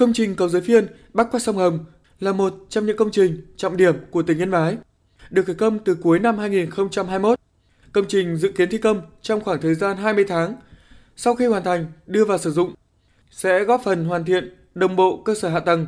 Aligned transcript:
Công 0.00 0.12
trình 0.12 0.36
cầu 0.36 0.48
Giới 0.48 0.62
Phiên 0.62 0.86
bắc 1.12 1.26
qua 1.30 1.40
sông 1.40 1.56
Hồng 1.56 1.84
là 2.20 2.32
một 2.32 2.54
trong 2.68 2.86
những 2.86 2.96
công 2.96 3.10
trình 3.10 3.46
trọng 3.56 3.76
điểm 3.76 3.94
của 4.10 4.22
tỉnh 4.22 4.38
Yên 4.38 4.50
Bái, 4.50 4.76
được 5.30 5.46
khởi 5.46 5.54
công 5.54 5.78
từ 5.78 5.94
cuối 5.94 6.18
năm 6.18 6.38
2021. 6.38 7.40
Công 7.92 8.04
trình 8.08 8.36
dự 8.36 8.52
kiến 8.52 8.68
thi 8.70 8.78
công 8.78 9.00
trong 9.22 9.40
khoảng 9.40 9.60
thời 9.60 9.74
gian 9.74 9.96
20 9.96 10.24
tháng. 10.28 10.54
Sau 11.16 11.34
khi 11.34 11.46
hoàn 11.46 11.64
thành, 11.64 11.86
đưa 12.06 12.24
vào 12.24 12.38
sử 12.38 12.50
dụng, 12.50 12.74
sẽ 13.30 13.64
góp 13.64 13.82
phần 13.84 14.04
hoàn 14.04 14.24
thiện 14.24 14.56
đồng 14.74 14.96
bộ 14.96 15.22
cơ 15.24 15.34
sở 15.34 15.48
hạ 15.48 15.60
tầng, 15.60 15.86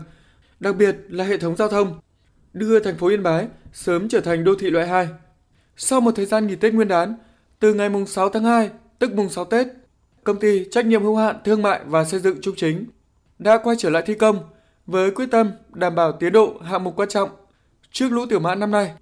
đặc 0.60 0.76
biệt 0.76 0.96
là 1.08 1.24
hệ 1.24 1.38
thống 1.38 1.56
giao 1.56 1.68
thông, 1.68 2.00
đưa 2.52 2.80
thành 2.80 2.96
phố 2.96 3.08
Yên 3.08 3.22
Bái 3.22 3.48
sớm 3.72 4.08
trở 4.08 4.20
thành 4.20 4.44
đô 4.44 4.54
thị 4.54 4.70
loại 4.70 4.88
2. 4.88 5.08
Sau 5.76 6.00
một 6.00 6.12
thời 6.16 6.26
gian 6.26 6.46
nghỉ 6.46 6.56
Tết 6.56 6.74
Nguyên 6.74 6.88
đán, 6.88 7.14
từ 7.58 7.74
ngày 7.74 7.88
mùng 7.88 8.06
6 8.06 8.28
tháng 8.28 8.44
2, 8.44 8.70
tức 8.98 9.12
mùng 9.12 9.28
6 9.28 9.44
Tết, 9.44 9.66
công 10.24 10.40
ty 10.40 10.64
trách 10.70 10.86
nhiệm 10.86 11.02
hữu 11.02 11.16
hạn 11.16 11.36
thương 11.44 11.62
mại 11.62 11.80
và 11.86 12.04
xây 12.04 12.20
dựng 12.20 12.40
Trung 12.40 12.54
Chính 12.56 12.86
đã 13.42 13.58
quay 13.58 13.76
trở 13.78 13.90
lại 13.90 14.02
thi 14.06 14.14
công 14.14 14.38
với 14.86 15.10
quyết 15.10 15.26
tâm 15.30 15.50
đảm 15.72 15.94
bảo 15.94 16.12
tiến 16.12 16.32
độ 16.32 16.58
hạng 16.64 16.84
mục 16.84 16.96
quan 16.96 17.08
trọng 17.08 17.30
trước 17.90 18.08
lũ 18.12 18.26
tiểu 18.26 18.40
mãn 18.40 18.60
năm 18.60 18.70
nay. 18.70 18.92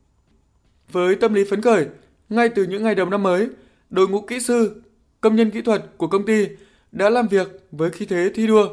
Với 0.92 1.14
tâm 1.14 1.34
lý 1.34 1.44
phấn 1.50 1.62
khởi, 1.62 1.86
ngay 2.28 2.48
từ 2.48 2.64
những 2.64 2.82
ngày 2.82 2.94
đầu 2.94 3.06
năm 3.06 3.22
mới, 3.22 3.48
đội 3.90 4.08
ngũ 4.08 4.20
kỹ 4.20 4.40
sư, 4.40 4.82
công 5.20 5.36
nhân 5.36 5.50
kỹ 5.50 5.62
thuật 5.62 5.84
của 5.96 6.06
công 6.06 6.26
ty 6.26 6.48
đã 6.92 7.10
làm 7.10 7.28
việc 7.28 7.48
với 7.72 7.90
khí 7.90 8.06
thế 8.06 8.30
thi 8.34 8.46
đua, 8.46 8.68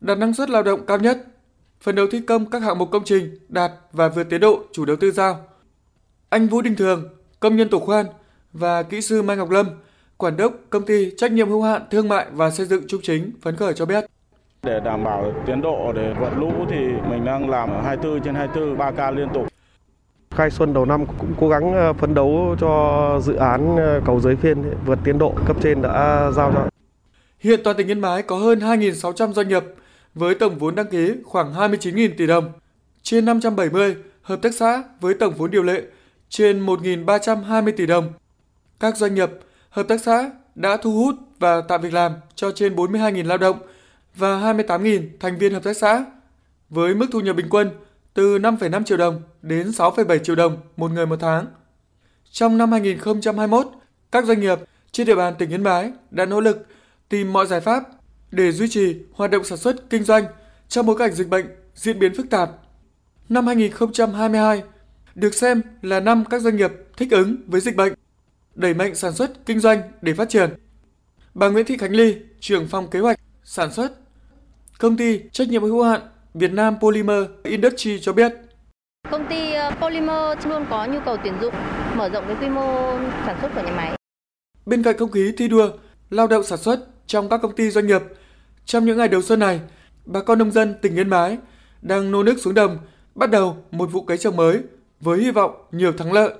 đạt 0.00 0.18
năng 0.18 0.34
suất 0.34 0.50
lao 0.50 0.62
động 0.62 0.86
cao 0.86 0.98
nhất, 0.98 1.24
phần 1.80 1.94
đầu 1.94 2.06
thi 2.10 2.20
công 2.20 2.50
các 2.50 2.62
hạng 2.62 2.78
mục 2.78 2.90
công 2.90 3.04
trình 3.04 3.38
đạt 3.48 3.72
và 3.92 4.08
vượt 4.08 4.24
tiến 4.24 4.40
độ 4.40 4.64
chủ 4.72 4.84
đầu 4.84 4.96
tư 4.96 5.10
giao. 5.10 5.46
Anh 6.28 6.46
Vũ 6.46 6.62
Đình 6.62 6.76
Thường, 6.76 7.08
công 7.40 7.56
nhân 7.56 7.68
tổ 7.68 7.78
khoan 7.78 8.06
và 8.52 8.82
kỹ 8.82 9.00
sư 9.00 9.22
Mai 9.22 9.36
Ngọc 9.36 9.50
Lâm, 9.50 9.66
quản 10.16 10.36
đốc 10.36 10.52
công 10.70 10.86
ty 10.86 11.12
trách 11.16 11.32
nhiệm 11.32 11.48
hữu 11.48 11.62
hạn 11.62 11.82
thương 11.90 12.08
mại 12.08 12.26
và 12.32 12.50
xây 12.50 12.66
dựng 12.66 12.86
Trung 12.88 13.00
Chính 13.02 13.32
phấn 13.42 13.56
khởi 13.56 13.74
cho 13.74 13.86
biết. 13.86 14.04
Để 14.62 14.80
đảm 14.84 15.04
bảo 15.04 15.32
tiến 15.46 15.60
độ 15.60 15.92
để 15.92 16.14
vượt 16.20 16.30
lũ 16.36 16.52
thì 16.70 16.76
mình 17.10 17.24
đang 17.24 17.50
làm 17.50 17.70
24 17.84 18.22
trên 18.22 18.34
24 18.34 18.78
3 18.78 18.90
ca 18.90 19.10
liên 19.10 19.28
tục. 19.34 19.46
Khai 20.30 20.50
xuân 20.50 20.74
đầu 20.74 20.84
năm 20.84 21.06
cũng 21.06 21.34
cố 21.40 21.48
gắng 21.48 21.72
ờ, 21.72 21.92
phấn 21.92 22.14
đấu 22.14 22.56
cho 22.60 23.20
dự 23.22 23.34
án 23.34 23.76
ờ, 23.76 24.00
cầu 24.04 24.20
giới 24.20 24.36
phiên 24.36 24.64
vượt 24.86 24.98
tiến 25.04 25.18
độ 25.18 25.34
cấp 25.46 25.56
trên 25.62 25.82
đã 25.82 26.30
giao 26.32 26.52
cho. 26.54 26.68
Hiện 27.40 27.60
toàn 27.64 27.76
tỉnh 27.76 27.86
Yên 27.86 28.00
Bái 28.00 28.22
có 28.22 28.36
hơn 28.36 28.58
2.600 28.58 29.32
doanh 29.32 29.48
nghiệp 29.48 29.64
với 30.14 30.34
tổng 30.34 30.58
vốn 30.58 30.74
đăng 30.74 30.86
ký 30.86 31.14
khoảng 31.24 31.54
29.000 31.54 32.10
tỷ 32.16 32.26
đồng, 32.26 32.52
trên 33.02 33.24
570 33.24 33.96
hợp 34.22 34.42
tác 34.42 34.54
xã 34.54 34.82
với 35.00 35.14
tổng 35.14 35.34
vốn 35.34 35.50
điều 35.50 35.62
lệ 35.62 35.82
trên 36.28 36.66
1.320 36.66 37.72
tỷ 37.76 37.86
đồng. 37.86 38.12
Các 38.80 38.96
doanh 38.96 39.14
nghiệp, 39.14 39.30
hợp 39.70 39.88
tác 39.88 40.00
xã 40.00 40.30
đã 40.54 40.76
thu 40.76 40.92
hút 40.92 41.14
và 41.38 41.60
tạo 41.60 41.78
việc 41.78 41.92
làm 41.92 42.12
cho 42.34 42.50
trên 42.50 42.76
42.000 42.76 43.26
lao 43.26 43.38
động 43.38 43.58
và 44.18 44.52
28.000 44.54 45.02
thành 45.20 45.38
viên 45.38 45.52
hợp 45.52 45.62
tác 45.64 45.76
xã 45.76 46.04
với 46.70 46.94
mức 46.94 47.06
thu 47.12 47.20
nhập 47.20 47.36
bình 47.36 47.46
quân 47.50 47.70
từ 48.14 48.38
5,5 48.38 48.84
triệu 48.84 48.96
đồng 48.96 49.22
đến 49.42 49.66
6,7 49.68 50.18
triệu 50.18 50.36
đồng 50.36 50.58
một 50.76 50.90
người 50.90 51.06
một 51.06 51.16
tháng. 51.20 51.46
Trong 52.30 52.58
năm 52.58 52.72
2021, 52.72 53.66
các 54.12 54.24
doanh 54.24 54.40
nghiệp 54.40 54.58
trên 54.92 55.06
địa 55.06 55.14
bàn 55.14 55.34
tỉnh 55.38 55.50
Yên 55.50 55.62
Bái 55.62 55.92
đã 56.10 56.26
nỗ 56.26 56.40
lực 56.40 56.66
tìm 57.08 57.32
mọi 57.32 57.46
giải 57.46 57.60
pháp 57.60 57.84
để 58.30 58.52
duy 58.52 58.68
trì 58.68 58.96
hoạt 59.12 59.30
động 59.30 59.44
sản 59.44 59.58
xuất 59.58 59.90
kinh 59.90 60.04
doanh 60.04 60.24
trong 60.68 60.86
bối 60.86 60.96
cảnh 60.98 61.12
dịch 61.12 61.28
bệnh 61.28 61.46
diễn 61.74 61.98
biến 61.98 62.14
phức 62.14 62.30
tạp. 62.30 62.50
Năm 63.28 63.46
2022 63.46 64.62
được 65.14 65.34
xem 65.34 65.62
là 65.82 66.00
năm 66.00 66.24
các 66.30 66.42
doanh 66.42 66.56
nghiệp 66.56 66.72
thích 66.96 67.10
ứng 67.10 67.36
với 67.46 67.60
dịch 67.60 67.76
bệnh, 67.76 67.92
đẩy 68.54 68.74
mạnh 68.74 68.94
sản 68.94 69.12
xuất 69.12 69.46
kinh 69.46 69.60
doanh 69.60 69.82
để 70.02 70.14
phát 70.14 70.28
triển. 70.28 70.50
Bà 71.34 71.48
Nguyễn 71.48 71.66
Thị 71.66 71.76
Khánh 71.76 71.92
Ly, 71.92 72.16
trưởng 72.40 72.68
phòng 72.68 72.90
kế 72.90 73.00
hoạch 73.00 73.20
sản 73.44 73.72
xuất, 73.72 73.92
công 74.78 74.96
ty 74.96 75.20
trách 75.32 75.48
nhiệm 75.48 75.62
hữu 75.62 75.82
hạn 75.82 76.00
Việt 76.34 76.52
Nam 76.52 76.76
Polymer 76.80 77.24
Industry 77.44 78.00
cho 78.00 78.12
biết. 78.12 78.32
Công 79.10 79.26
ty 79.28 79.52
ờ, 79.52 79.70
Polymer 79.80 80.46
luôn 80.46 80.66
có 80.70 80.86
nhu 80.86 80.98
cầu 81.04 81.16
tuyển 81.24 81.34
dụng, 81.40 81.54
mở 81.96 82.08
rộng 82.08 82.24
cái 82.28 82.36
quy 82.40 82.48
mô 82.48 82.98
sản 83.26 83.36
xuất 83.40 83.50
của 83.54 83.62
nhà 83.62 83.72
máy. 83.76 83.96
Bên 84.66 84.82
cạnh 84.82 84.98
không 84.98 85.10
khí 85.10 85.32
thi 85.36 85.48
đua, 85.48 85.70
lao 86.10 86.26
động 86.26 86.44
sản 86.44 86.58
xuất 86.58 86.80
trong 87.06 87.28
các 87.28 87.38
công 87.42 87.54
ty 87.54 87.70
doanh 87.70 87.86
nghiệp, 87.86 88.02
trong 88.64 88.84
những 88.84 88.98
ngày 88.98 89.08
đầu 89.08 89.22
xuân 89.22 89.38
này, 89.38 89.60
bà 90.04 90.20
con 90.22 90.38
nông 90.38 90.50
dân 90.50 90.74
tỉnh 90.82 90.96
Yên 90.96 91.10
Bái 91.10 91.38
đang 91.82 92.10
nô 92.10 92.22
nước 92.22 92.38
xuống 92.38 92.54
đồng 92.54 92.78
bắt 93.14 93.30
đầu 93.30 93.56
một 93.70 93.86
vụ 93.92 94.02
cấy 94.02 94.18
trồng 94.18 94.36
mới 94.36 94.60
với 95.00 95.18
hy 95.18 95.30
vọng 95.30 95.52
nhiều 95.72 95.92
thắng 95.92 96.12
lợi. 96.12 96.32